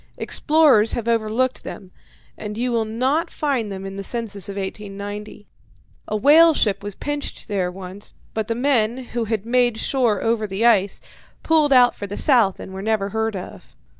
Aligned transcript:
Explorers 0.17 0.93
have 0.93 1.07
overlooked 1.07 1.63
them, 1.63 1.91
and 2.35 2.57
you 2.57 2.71
will 2.71 2.85
not 2.85 3.29
find 3.29 3.71
them 3.71 3.85
in 3.85 3.97
the 3.97 4.03
census 4.03 4.49
of 4.49 4.55
1890. 4.57 5.45
A 6.07 6.17
whale 6.17 6.55
ship 6.55 6.81
was 6.81 6.95
pinched 6.95 7.47
there 7.47 7.69
once, 7.71 8.11
but 8.33 8.47
the 8.47 8.55
men, 8.55 8.97
who 9.13 9.25
had 9.25 9.45
made 9.45 9.77
shore 9.77 10.23
over 10.23 10.47
the 10.47 10.65
ice, 10.65 11.01
pulled 11.43 11.71
out 11.71 11.93
for 11.93 12.07
the 12.07 12.17
south 12.17 12.59
and 12.59 12.73
were 12.73 12.81
never 12.81 13.09
heard 13.09 13.35
of. 13.35 13.75